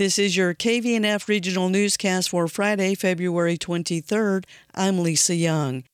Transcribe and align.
This 0.00 0.18
is 0.18 0.34
your 0.34 0.54
KVNF 0.54 1.28
regional 1.28 1.68
newscast 1.68 2.30
for 2.30 2.48
Friday, 2.48 2.94
February 2.94 3.58
23rd. 3.58 4.44
I'm 4.74 5.00
Lisa 5.00 5.34
Young. 5.34 5.84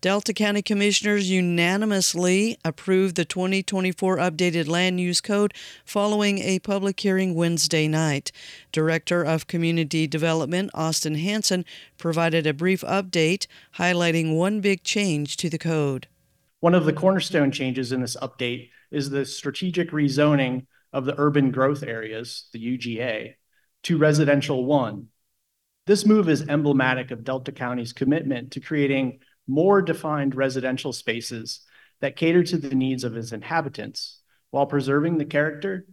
Delta 0.00 0.34
County 0.34 0.60
Commissioners 0.60 1.30
unanimously 1.30 2.58
approved 2.64 3.14
the 3.14 3.24
2024 3.24 4.16
updated 4.16 4.66
land 4.66 4.98
use 4.98 5.20
code 5.20 5.54
following 5.84 6.40
a 6.40 6.58
public 6.58 6.98
hearing 6.98 7.36
Wednesday 7.36 7.86
night. 7.86 8.32
Director 8.72 9.22
of 9.22 9.46
Community 9.46 10.08
Development 10.08 10.68
Austin 10.74 11.14
Hanson 11.14 11.64
provided 11.96 12.44
a 12.44 12.52
brief 12.52 12.80
update 12.80 13.46
highlighting 13.76 14.36
one 14.36 14.60
big 14.60 14.82
change 14.82 15.36
to 15.36 15.48
the 15.48 15.58
code. 15.58 16.08
One 16.58 16.74
of 16.74 16.86
the 16.86 16.92
cornerstone 16.92 17.52
changes 17.52 17.92
in 17.92 18.00
this 18.00 18.16
update 18.16 18.70
is 18.90 19.10
the 19.10 19.24
strategic 19.24 19.92
rezoning 19.92 20.66
of 20.92 21.04
the 21.04 21.14
urban 21.18 21.50
growth 21.50 21.82
areas, 21.82 22.48
the 22.52 22.78
UGA, 22.78 23.34
to 23.84 23.98
residential 23.98 24.64
one. 24.64 25.08
This 25.86 26.04
move 26.04 26.28
is 26.28 26.48
emblematic 26.48 27.10
of 27.10 27.24
Delta 27.24 27.52
County's 27.52 27.92
commitment 27.92 28.52
to 28.52 28.60
creating 28.60 29.20
more 29.46 29.80
defined 29.80 30.34
residential 30.34 30.92
spaces 30.92 31.60
that 32.00 32.16
cater 32.16 32.42
to 32.44 32.58
the 32.58 32.74
needs 32.74 33.04
of 33.04 33.16
its 33.16 33.32
inhabitants 33.32 34.20
while 34.50 34.66
preserving 34.66 35.18
the 35.18 35.24
character 35.24 35.86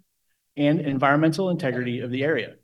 and 0.58 0.82
environmental 0.82 1.50
integrity 1.50 2.02
of 2.02 2.12
the 2.12 2.24
area. 2.24 2.56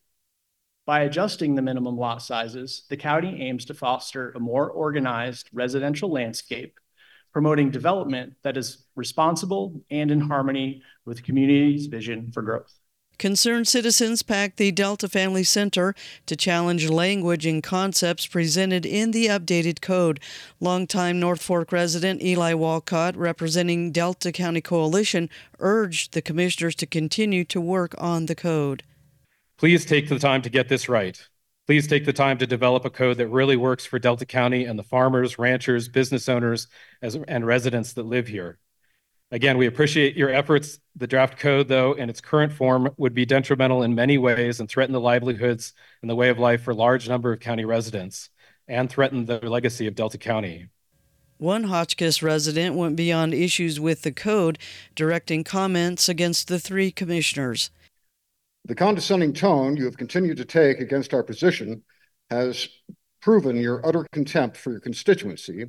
By 0.86 1.02
adjusting 1.02 1.56
the 1.56 1.62
minimum 1.62 1.96
lot 1.98 2.22
sizes, 2.22 2.86
the 2.90 2.98
county 2.98 3.42
aims 3.42 3.66
to 3.66 3.74
foster 3.74 4.32
a 4.32 4.40
more 4.40 4.70
organized 4.70 5.50
residential 5.54 6.12
landscape 6.12 6.80
promoting 7.32 7.72
development 7.72 8.34
that 8.44 8.58
is 8.58 8.86
responsible 8.96 9.82
and 9.90 10.12
in 10.12 10.20
harmony 10.20 10.82
with 11.06 11.18
the 11.18 11.24
community's 11.24 11.88
vision 11.88 12.32
for 12.32 12.42
growth. 12.42 12.82
Concerned 13.22 13.68
citizens 13.68 14.24
packed 14.24 14.58
the 14.58 14.72
Delta 14.72 15.08
Family 15.08 15.44
Center 15.44 15.94
to 16.26 16.36
challenge 16.36 16.90
language 16.90 17.46
and 17.46 17.62
concepts 17.62 18.26
presented 18.26 18.84
in 18.84 19.12
the 19.12 19.28
updated 19.28 19.80
code. 19.80 20.20
Longtime 20.60 21.20
North 21.20 21.44
Fork 21.44 21.72
resident 21.72 22.24
Eli 22.24 22.56
Walcott, 22.56 23.16
representing 23.16 23.92
Delta 23.92 24.32
County 24.32 24.60
Coalition, 24.60 25.30
urged 25.60 26.14
the 26.14 26.22
commissioners 26.24 26.74
to 26.76 26.88
continue 26.88 27.46
to 27.46 27.62
work 27.62 27.94
on 28.00 28.26
the 28.26 28.34
code. 28.34 28.82
Please 29.56 29.86
take 29.86 30.10
the 30.10 30.18
time 30.18 30.42
to 30.42 30.50
get 30.50 30.68
this 30.68 30.90
right. 30.90 31.30
Please 31.72 31.88
take 31.88 32.04
the 32.04 32.12
time 32.12 32.38
to 32.38 32.46
develop 32.46 32.84
a 32.84 32.90
code 32.90 33.16
that 33.16 33.30
really 33.30 33.56
works 33.56 33.86
for 33.86 33.98
Delta 33.98 34.26
County 34.26 34.66
and 34.66 34.78
the 34.78 34.84
farmers, 34.84 35.40
ranchers, 35.40 35.88
business 35.88 36.28
owners, 36.28 36.68
and 37.02 37.48
residents 37.48 37.94
that 37.94 38.06
live 38.06 38.28
here. 38.28 38.60
Again, 39.32 39.58
we 39.58 39.68
appreciate 39.68 40.18
your 40.18 40.30
efforts. 40.30 40.82
The 40.98 41.08
draft 41.08 41.40
code, 41.40 41.70
though, 41.70 41.94
in 41.94 42.10
its 42.10 42.20
current 42.20 42.52
form, 42.52 42.90
would 42.98 43.14
be 43.14 43.26
detrimental 43.26 43.84
in 43.84 43.96
many 43.96 44.18
ways 44.18 44.60
and 44.60 44.68
threaten 44.68 44.92
the 44.92 45.00
livelihoods 45.00 45.72
and 46.02 46.12
the 46.12 46.16
way 46.16 46.28
of 46.28 46.38
life 46.38 46.62
for 46.62 46.72
a 46.72 46.76
large 46.76 47.08
number 47.08 47.32
of 47.32 47.40
county 47.40 47.64
residents 47.64 48.30
and 48.68 48.90
threaten 48.90 49.26
the 49.26 49.40
legacy 49.40 49.88
of 49.88 49.96
Delta 49.96 50.18
County. 50.18 50.68
One 51.38 51.64
Hotchkiss 51.64 52.22
resident 52.22 52.76
went 52.76 52.98
beyond 52.98 53.34
issues 53.34 53.80
with 53.80 54.02
the 54.02 54.12
code, 54.12 54.60
directing 54.94 55.46
comments 55.46 56.10
against 56.10 56.50
the 56.50 56.60
three 56.60 56.92
commissioners. 56.92 57.72
The 58.66 58.76
condescending 58.76 59.34
tone 59.34 59.76
you 59.76 59.86
have 59.86 59.98
continued 59.98 60.38
to 60.38 60.46
take 60.46 60.80
against 60.80 61.14
our 61.14 61.24
position 61.24 61.84
has 62.30 62.70
proven 63.22 63.58
your 63.58 63.86
utter 63.86 64.06
contempt 64.12 64.58
for 64.58 64.72
your 64.72 64.80
constituency. 64.80 65.66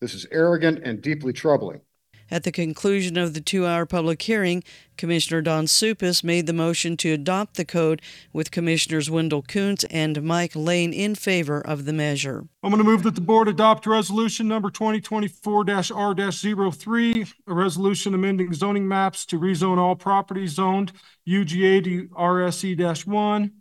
This 0.00 0.14
is 0.14 0.26
arrogant 0.30 0.80
and 0.84 1.02
deeply 1.02 1.32
troubling. 1.32 1.80
At 2.30 2.44
the 2.44 2.52
conclusion 2.52 3.16
of 3.16 3.32
the 3.32 3.40
two 3.40 3.66
hour 3.66 3.86
public 3.86 4.20
hearing, 4.20 4.62
Commissioner 4.98 5.40
Don 5.40 5.66
Suppes 5.66 6.22
made 6.22 6.46
the 6.46 6.52
motion 6.52 6.96
to 6.98 7.12
adopt 7.12 7.54
the 7.54 7.64
code 7.64 8.02
with 8.32 8.50
Commissioners 8.50 9.08
Wendell 9.10 9.42
Koontz 9.42 9.84
and 9.84 10.22
Mike 10.22 10.54
Lane 10.54 10.92
in 10.92 11.14
favor 11.14 11.60
of 11.60 11.86
the 11.86 11.92
measure. 11.92 12.46
I'm 12.62 12.70
going 12.70 12.82
to 12.82 12.84
move 12.84 13.02
that 13.04 13.14
the 13.14 13.22
board 13.22 13.48
adopt 13.48 13.86
resolution 13.86 14.46
number 14.46 14.70
2024 14.70 15.64
R 15.94 16.72
03, 16.72 17.26
a 17.46 17.54
resolution 17.54 18.14
amending 18.14 18.52
zoning 18.52 18.86
maps 18.86 19.24
to 19.26 19.38
rezone 19.38 19.78
all 19.78 19.96
properties 19.96 20.52
zoned 20.52 20.92
UGA 21.26 21.82
to 21.84 22.08
RSE 22.08 23.06
1. 23.06 23.52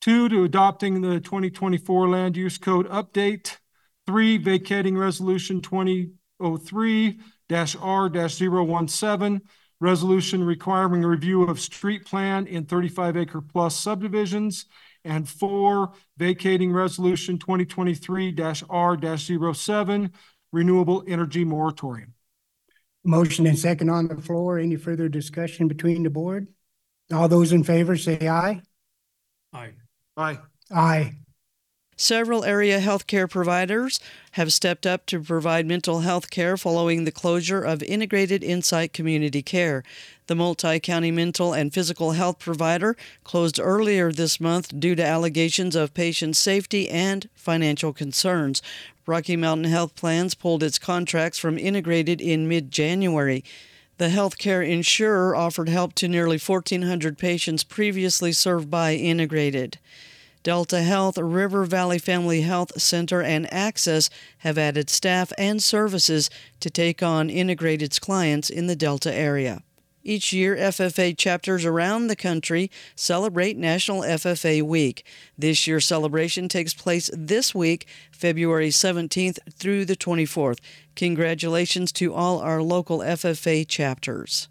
Two, 0.00 0.28
to 0.28 0.44
adopting 0.44 1.00
the 1.00 1.20
2024 1.20 2.08
land 2.08 2.36
use 2.36 2.58
code 2.58 2.88
update. 2.88 3.58
Three, 4.06 4.36
vacating 4.36 4.98
resolution 4.98 5.60
2003 5.60 7.20
R-017, 7.50 9.40
resolution 9.80 10.44
requiring 10.44 11.02
a 11.04 11.08
review 11.08 11.44
of 11.44 11.58
street 11.60 12.04
plan 12.04 12.46
in 12.46 12.66
35 12.66 13.16
acre 13.16 13.40
plus 13.40 13.74
subdivisions. 13.76 14.66
And 15.04 15.28
four, 15.28 15.94
vacating 16.16 16.72
resolution 16.72 17.36
2023-R-07, 17.38 20.10
renewable 20.52 21.02
energy 21.08 21.44
moratorium. 21.44 22.14
Motion 23.04 23.48
and 23.48 23.58
second 23.58 23.90
on 23.90 24.06
the 24.06 24.22
floor. 24.22 24.58
Any 24.58 24.76
further 24.76 25.08
discussion 25.08 25.66
between 25.66 26.04
the 26.04 26.10
board? 26.10 26.46
All 27.12 27.26
those 27.28 27.52
in 27.52 27.64
favor 27.64 27.96
say 27.96 28.28
aye. 28.28 28.62
Aye. 29.52 29.72
Aye. 30.16 30.38
Aye. 30.72 31.16
Several 32.02 32.44
area 32.44 32.80
healthcare 32.80 33.30
providers 33.30 34.00
have 34.32 34.52
stepped 34.52 34.86
up 34.86 35.06
to 35.06 35.20
provide 35.20 35.66
mental 35.66 36.00
health 36.00 36.30
care 36.30 36.56
following 36.56 37.04
the 37.04 37.12
closure 37.12 37.62
of 37.62 37.80
Integrated 37.80 38.42
Insight 38.42 38.92
Community 38.92 39.40
Care. 39.40 39.84
The 40.26 40.34
multi 40.34 40.80
county 40.80 41.12
mental 41.12 41.52
and 41.52 41.72
physical 41.72 42.10
health 42.10 42.40
provider 42.40 42.96
closed 43.22 43.60
earlier 43.60 44.10
this 44.10 44.40
month 44.40 44.80
due 44.80 44.96
to 44.96 45.06
allegations 45.06 45.76
of 45.76 45.94
patient 45.94 46.36
safety 46.36 46.88
and 46.88 47.28
financial 47.36 47.92
concerns. 47.92 48.62
Rocky 49.06 49.36
Mountain 49.36 49.70
Health 49.70 49.94
Plans 49.94 50.34
pulled 50.34 50.64
its 50.64 50.80
contracts 50.80 51.38
from 51.38 51.56
Integrated 51.56 52.20
in 52.20 52.48
mid 52.48 52.72
January. 52.72 53.44
The 53.98 54.08
healthcare 54.08 54.68
insurer 54.68 55.36
offered 55.36 55.68
help 55.68 55.92
to 55.94 56.08
nearly 56.08 56.40
1,400 56.40 57.16
patients 57.16 57.62
previously 57.62 58.32
served 58.32 58.68
by 58.68 58.96
Integrated. 58.96 59.78
Delta 60.42 60.82
Health, 60.82 61.18
River 61.18 61.64
Valley 61.64 61.98
Family 61.98 62.40
Health 62.40 62.80
Center, 62.80 63.22
and 63.22 63.52
Axis 63.52 64.10
have 64.38 64.58
added 64.58 64.90
staff 64.90 65.32
and 65.38 65.62
services 65.62 66.30
to 66.60 66.70
take 66.70 67.02
on 67.02 67.28
Integrated's 67.28 67.98
clients 67.98 68.50
in 68.50 68.66
the 68.66 68.76
Delta 68.76 69.12
area. 69.12 69.62
Each 70.04 70.32
year, 70.32 70.56
FFA 70.56 71.16
chapters 71.16 71.64
around 71.64 72.08
the 72.08 72.16
country 72.16 72.70
celebrate 72.96 73.56
National 73.56 74.00
FFA 74.00 74.62
Week. 74.62 75.06
This 75.38 75.66
year's 75.66 75.84
celebration 75.84 76.48
takes 76.48 76.74
place 76.74 77.08
this 77.12 77.54
week, 77.54 77.86
February 78.10 78.70
17th 78.70 79.38
through 79.52 79.84
the 79.84 79.94
24th. 79.94 80.58
Congratulations 80.96 81.92
to 81.92 82.12
all 82.12 82.40
our 82.40 82.62
local 82.62 82.98
FFA 82.98 83.66
chapters. 83.66 84.48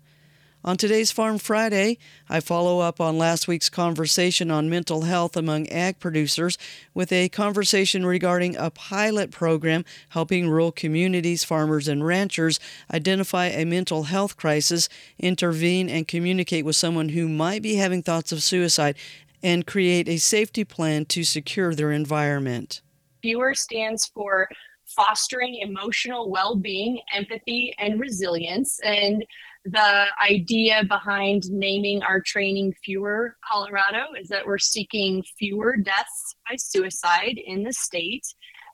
On 0.64 0.78
today's 0.78 1.10
Farm 1.10 1.40
Friday, 1.40 1.98
I 2.30 2.40
follow 2.40 2.82
up 2.82 3.02
on 3.02 3.18
last 3.18 3.48
week's 3.48 3.68
conversation 3.68 4.52
on 4.52 4.70
mental 4.70 5.02
health 5.02 5.36
among 5.36 5.68
ag 5.70 5.98
producers 5.98 6.56
with 6.94 7.12
a 7.12 7.30
conversation 7.30 8.06
regarding 8.06 8.56
a 8.58 8.70
pilot 8.70 9.32
program 9.32 9.84
helping 10.10 10.48
rural 10.48 10.72
communities, 10.72 11.44
farmers, 11.44 11.88
and 11.88 12.06
ranchers 12.06 12.60
identify 12.94 13.48
a 13.48 13.66
mental 13.66 14.04
health 14.04 14.38
crisis, 14.38 14.88
intervene, 15.18 15.90
and 15.90 16.08
communicate 16.08 16.64
with 16.64 16.76
someone 16.76 17.10
who 17.10 17.28
might 17.28 17.64
be 17.64 17.78
having 17.78 18.04
thoughts 18.04 18.32
of 18.32 18.44
suicide, 18.44 18.96
and 19.42 19.66
create 19.66 20.08
a 20.08 20.18
safety 20.18 20.64
plan 20.64 21.06
to 21.06 21.24
secure 21.24 21.74
their 21.74 21.92
environment. 21.92 22.82
FEWER 23.24 23.56
stands 23.56 24.06
for 24.06 24.48
fostering 24.96 25.56
emotional 25.56 26.30
well-being, 26.30 27.00
empathy, 27.14 27.74
and 27.78 28.00
resilience. 28.00 28.80
And 28.84 29.26
the 29.66 30.06
idea 30.22 30.84
behind 30.88 31.50
naming 31.52 32.02
our 32.04 32.20
training 32.20 32.74
Fewer 32.84 33.38
Colorado 33.48 34.14
is 34.20 34.28
that 34.30 34.46
we're 34.46 34.58
seeking 34.58 35.24
fewer 35.38 35.78
deaths 35.78 36.36
by 36.50 36.56
suicide 36.56 37.40
in 37.44 37.64
the 37.64 37.74
state. 37.74 38.26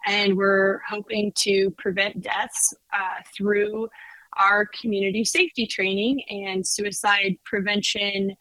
And 0.06 0.38
we're 0.38 0.80
hoping 0.88 1.34
to 1.40 1.72
prevent 1.78 2.22
deaths 2.22 2.74
uh, 2.94 3.22
through 3.36 3.90
our 4.38 4.66
community 4.66 5.26
safety 5.26 5.66
training 5.68 6.22
and 6.30 6.66
suicide 6.66 7.38
prevention 7.44 8.36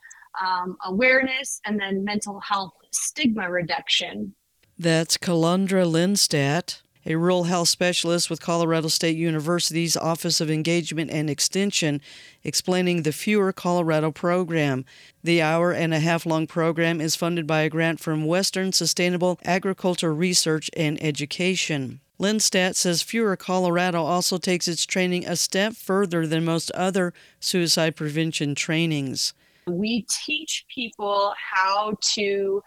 um, 0.44 0.76
awareness 0.84 1.61
and 1.64 1.81
then 1.81 2.05
mental 2.05 2.40
health 2.40 2.75
stigma 2.93 3.50
reduction. 3.50 4.34
That's 4.79 5.17
Kalundra 5.17 5.90
Lindstedt 5.90 6.82
a 7.06 7.14
rural 7.14 7.44
health 7.44 7.69
specialist 7.69 8.29
with 8.29 8.41
Colorado 8.41 8.88
State 8.88 9.17
University's 9.17 9.97
Office 9.97 10.41
of 10.41 10.50
Engagement 10.50 11.11
and 11.11 11.31
Extension, 11.31 12.00
explaining 12.43 13.03
the 13.03 13.12
Fewer 13.12 13.53
Colorado 13.53 14.11
program. 14.11 14.85
The 15.23 15.41
hour 15.41 15.73
and 15.73 15.94
a 15.94 16.00
half 16.00 16.26
long 16.26 16.49
program 16.49 17.00
is 17.00 17.14
funded 17.14 17.47
by 17.47 17.61
a 17.62 17.70
grant 17.70 18.00
from 18.00 18.26
Western 18.26 18.73
Sustainable 18.73 19.38
Agriculture 19.44 20.12
Research 20.12 20.69
and 20.76 21.00
Education. 21.03 22.00
Lindstedt 22.19 22.75
says 22.75 23.03
Fewer 23.03 23.37
Colorado 23.37 24.03
also 24.03 24.38
takes 24.38 24.67
its 24.67 24.85
training 24.85 25.26
a 25.26 25.37
step 25.37 25.75
further 25.75 26.26
than 26.26 26.44
most 26.44 26.70
other 26.73 27.12
suicide 27.38 27.94
prevention 27.94 28.55
trainings. 28.55 29.32
We 29.69 30.06
teach 30.25 30.64
people 30.75 31.35
how 31.37 31.97
to 32.14 32.62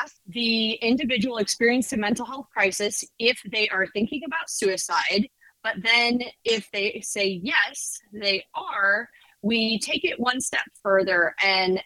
ask 0.00 0.16
the 0.26 0.72
individual 0.74 1.38
experience 1.38 1.92
a 1.92 1.96
mental 1.96 2.26
health 2.26 2.46
crisis 2.52 3.04
if 3.18 3.40
they 3.50 3.68
are 3.68 3.86
thinking 3.86 4.22
about 4.26 4.50
suicide. 4.50 5.28
But 5.62 5.76
then 5.82 6.20
if 6.44 6.70
they 6.72 7.00
say 7.04 7.40
yes, 7.42 8.00
they 8.12 8.44
are, 8.54 9.08
we 9.42 9.78
take 9.78 10.04
it 10.04 10.18
one 10.18 10.40
step 10.40 10.64
further 10.82 11.34
and 11.42 11.82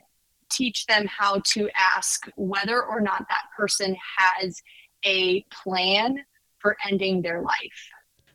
teach 0.51 0.87
them 0.87 1.07
how 1.07 1.41
to 1.45 1.69
ask 1.75 2.29
whether 2.37 2.83
or 2.83 3.01
not 3.01 3.27
that 3.29 3.45
person 3.57 3.97
has 4.19 4.61
a 5.05 5.45
plan 5.63 6.19
for 6.59 6.77
ending 6.89 7.23
their 7.23 7.43
life. 7.43 7.91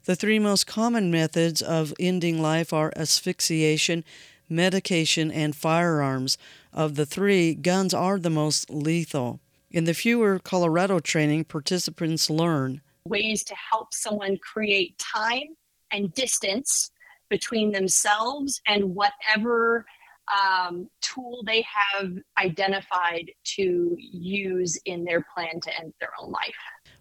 The 0.05 0.15
three 0.15 0.39
most 0.39 0.65
common 0.65 1.11
methods 1.11 1.61
of 1.61 1.93
ending 1.99 2.41
life 2.41 2.73
are 2.73 2.91
asphyxiation, 2.95 4.03
medication, 4.49 5.31
and 5.31 5.55
firearms. 5.55 6.37
Of 6.73 6.95
the 6.95 7.05
three, 7.05 7.53
guns 7.53 7.93
are 7.93 8.17
the 8.17 8.29
most 8.29 8.69
lethal. 8.69 9.39
In 9.71 9.85
the 9.85 9.93
Fewer 9.93 10.37
Colorado 10.37 10.99
training, 10.99 11.45
participants 11.45 12.29
learn 12.29 12.81
ways 13.05 13.41
to 13.45 13.55
help 13.71 13.93
someone 13.93 14.37
create 14.37 14.97
time 14.99 15.55
and 15.91 16.13
distance 16.13 16.91
between 17.29 17.71
themselves 17.71 18.61
and 18.67 18.93
whatever 18.93 19.85
um, 20.31 20.89
tool 21.01 21.41
they 21.45 21.63
have 21.93 22.11
identified 22.37 23.31
to 23.43 23.95
use 23.97 24.77
in 24.85 25.05
their 25.05 25.25
plan 25.33 25.61
to 25.61 25.79
end 25.79 25.93
their 26.01 26.11
own 26.21 26.31
life. 26.31 26.55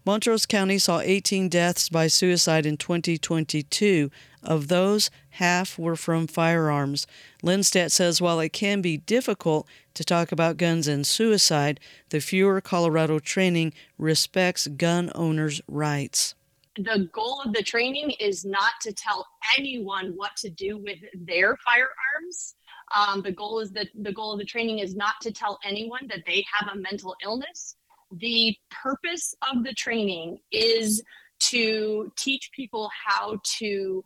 Montrose 0.05 0.45
County 0.45 0.79
saw 0.79 1.01
18 1.01 1.49
deaths 1.49 1.89
by 1.89 2.07
suicide 2.07 2.65
in 2.65 2.77
2022. 2.77 4.09
Of 4.43 4.69
those, 4.69 5.11
half 5.31 5.77
were 5.77 5.95
from 5.95 6.27
firearms. 6.27 7.05
Lindstedt 7.43 7.91
says 7.91 8.21
while 8.21 8.39
it 8.39 8.53
can 8.53 8.81
be 8.81 8.97
difficult 8.97 9.67
to 9.93 10.03
talk 10.03 10.31
about 10.31 10.57
guns 10.57 10.87
and 10.87 11.05
suicide, 11.05 11.79
the 12.09 12.21
Fewer 12.21 12.59
Colorado 12.61 13.19
training 13.19 13.73
respects 13.97 14.67
gun 14.67 15.11
owners' 15.13 15.61
rights. 15.67 16.33
The 16.77 17.09
goal 17.11 17.41
of 17.45 17.53
the 17.53 17.61
training 17.61 18.11
is 18.11 18.45
not 18.45 18.73
to 18.81 18.93
tell 18.93 19.27
anyone 19.57 20.13
what 20.15 20.35
to 20.37 20.49
do 20.49 20.77
with 20.77 20.99
their 21.13 21.57
firearms. 21.57 22.55
Um, 22.95 23.21
the 23.21 23.31
goal 23.31 23.59
is 23.59 23.71
that 23.71 23.87
the 23.93 24.11
goal 24.11 24.33
of 24.33 24.39
the 24.39 24.45
training 24.45 24.79
is 24.79 24.95
not 24.95 25.15
to 25.21 25.31
tell 25.31 25.59
anyone 25.63 26.07
that 26.07 26.23
they 26.25 26.45
have 26.51 26.73
a 26.73 26.77
mental 26.77 27.15
illness. 27.23 27.75
The 28.11 28.55
purpose 28.69 29.35
of 29.51 29.63
the 29.63 29.73
training 29.73 30.39
is 30.51 31.03
to 31.41 32.11
teach 32.17 32.51
people 32.53 32.89
how 33.05 33.39
to 33.43 34.03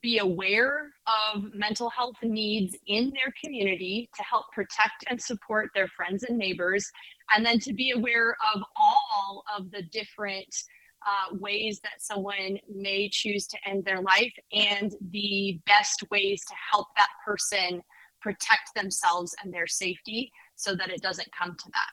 be 0.00 0.18
aware 0.18 0.90
of 1.34 1.52
mental 1.54 1.90
health 1.90 2.16
needs 2.22 2.76
in 2.86 3.10
their 3.10 3.32
community 3.42 4.08
to 4.16 4.22
help 4.22 4.46
protect 4.52 5.04
and 5.08 5.20
support 5.20 5.70
their 5.74 5.88
friends 5.88 6.24
and 6.24 6.38
neighbors, 6.38 6.90
and 7.34 7.44
then 7.44 7.58
to 7.60 7.72
be 7.72 7.90
aware 7.90 8.36
of 8.54 8.62
all 8.76 9.44
of 9.56 9.70
the 9.70 9.82
different 9.82 10.54
uh, 11.06 11.36
ways 11.38 11.80
that 11.82 12.00
someone 12.00 12.58
may 12.74 13.08
choose 13.10 13.46
to 13.46 13.58
end 13.66 13.84
their 13.84 14.00
life 14.00 14.32
and 14.52 14.94
the 15.10 15.60
best 15.66 16.02
ways 16.10 16.42
to 16.46 16.54
help 16.72 16.88
that 16.96 17.08
person 17.24 17.82
protect 18.22 18.74
themselves 18.74 19.34
and 19.42 19.52
their 19.52 19.66
safety 19.66 20.32
so 20.56 20.74
that 20.74 20.88
it 20.88 21.02
doesn't 21.02 21.28
come 21.38 21.54
to 21.58 21.70
that. 21.74 21.90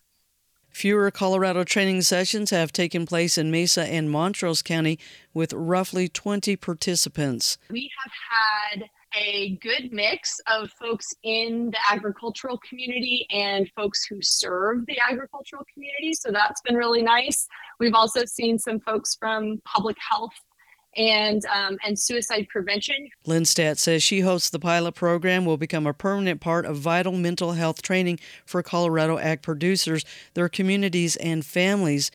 Fewer 0.72 1.12
Colorado 1.12 1.64
training 1.64 2.02
sessions 2.02 2.50
have 2.50 2.72
taken 2.72 3.06
place 3.06 3.38
in 3.38 3.52
Mesa 3.52 3.84
and 3.84 4.10
Montrose 4.10 4.62
County 4.62 4.98
with 5.34 5.54
roughly 5.54 6.08
20 6.08 6.56
participants. 6.56 7.58
We 7.70 7.92
have 8.04 8.80
had 8.80 8.90
a 9.16 9.58
good 9.58 9.92
mix 9.92 10.40
of 10.48 10.72
folks 10.72 11.14
in 11.24 11.72
the 11.72 11.94
agricultural 11.94 12.58
community 12.68 13.28
and 13.30 13.70
folks 13.76 14.06
who 14.06 14.22
serve 14.22 14.86
the 14.86 14.98
agricultural 15.00 15.66
community. 15.74 16.14
So 16.14 16.32
that's 16.32 16.62
been 16.62 16.76
really 16.76 17.02
nice. 17.02 17.48
We've 17.80 17.94
also 17.94 18.24
seen 18.26 18.58
some 18.58 18.80
folks 18.80 19.16
from 19.16 19.62
public 19.66 19.98
health 20.00 20.34
and 20.98 21.46
um, 21.46 21.78
and 21.86 21.98
suicide 21.98 22.48
prevention. 22.50 23.10
Lindstedt 23.26 23.78
says 23.78 24.04
she 24.04 24.22
hopes 24.22 24.50
the 24.50 24.60
pilot 24.60 24.94
program 24.94 25.46
will 25.46 25.58
become 25.58 25.88
a 25.88 25.94
permanent 25.94 26.42
part 26.42 26.66
of 26.66 26.78
vital 26.78 27.14
mental 27.14 27.54
health 27.54 27.82
training 27.82 28.20
for 28.46 28.62
Colorado 28.62 29.18
ag 29.18 29.42
producers, 29.42 30.04
their 30.34 30.50
communities, 30.50 31.16
and 31.18 31.46
families. 31.46 32.12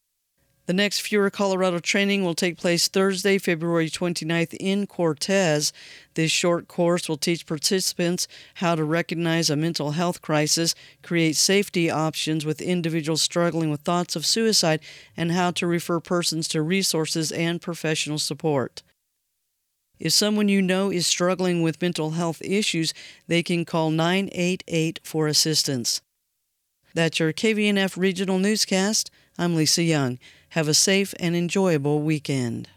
The 0.67 0.73
next 0.73 1.01
Fewer 1.03 1.31
Colorado 1.31 1.79
training 1.79 2.25
will 2.25 2.35
take 2.35 2.59
place 2.59 2.89
Thursday, 2.89 3.39
February 3.39 3.89
29th 3.89 4.53
in 4.59 4.89
Cortez. 4.89 5.73
This 6.15 6.33
short 6.33 6.67
course 6.67 7.09
will 7.09 7.17
teach 7.17 7.47
participants 7.47 8.27
how 8.55 8.75
to 8.75 8.83
recognize 8.83 9.49
a 9.49 9.55
mental 9.55 9.93
health 9.93 10.23
crisis, 10.23 10.75
create 11.05 11.37
safety 11.37 11.89
options 11.89 12.45
with 12.45 12.61
individuals 12.61 13.23
struggling 13.23 13.71
with 13.71 13.83
thoughts 13.83 14.17
of 14.17 14.27
suicide, 14.27 14.81
and 15.17 15.31
how 15.31 15.53
to 15.53 15.69
refer 15.69 16.01
persons 16.01 16.49
to 16.49 16.63
resources 16.63 17.31
and 17.31 17.63
professional 17.63 18.19
support. 18.19 18.83
If 20.01 20.13
someone 20.13 20.49
you 20.49 20.61
know 20.61 20.91
is 20.91 21.07
struggling 21.07 21.63
with 21.63 21.81
mental 21.81 22.11
health 22.11 22.43
issues, 22.43 22.93
they 23.29 23.45
can 23.45 23.65
call 23.65 23.91
988 23.91 24.99
for 25.05 25.29
assistance. 25.29 26.03
That's 26.93 27.21
your 27.21 27.33
KVNF 27.33 27.97
Regional 27.97 28.41
Newscast. 28.41 29.13
I'm 29.39 29.55
Lisa 29.55 29.83
Young. 29.83 30.19
Have 30.57 30.69
a 30.69 30.73
safe 30.73 31.13
and 31.21 31.37
enjoyable 31.37 32.01
weekend. 32.01 32.71